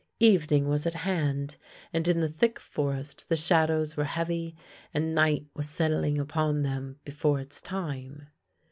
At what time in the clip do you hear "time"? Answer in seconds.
7.61-8.25